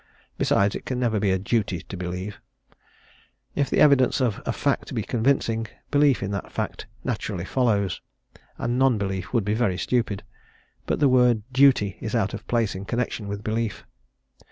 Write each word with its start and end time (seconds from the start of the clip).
Besides, 0.39 0.73
it 0.73 0.87
can 0.87 0.99
never 0.99 1.19
be 1.19 1.29
a 1.29 1.37
"duty" 1.37 1.81
to 1.83 1.95
believe; 1.95 2.39
if 3.53 3.69
the 3.69 3.79
evidence 3.79 4.19
of 4.19 4.41
a 4.47 4.51
fact 4.51 4.95
be 4.95 5.03
convincing, 5.03 5.67
belief 5.91 6.23
in 6.23 6.31
that 6.31 6.51
fact 6.51 6.87
naturally 7.03 7.45
follows, 7.45 8.01
and 8.57 8.79
non 8.79 8.97
belief 8.97 9.31
would 9.31 9.45
be 9.45 9.53
very 9.53 9.77
stupid; 9.77 10.23
but 10.87 10.99
the 10.99 11.07
word 11.07 11.43
"duty" 11.53 11.97
is 12.01 12.15
out 12.15 12.33
of 12.33 12.47
place 12.47 12.73
in 12.73 12.83
connection 12.83 13.27
with 13.27 13.43
belief. 13.43 13.85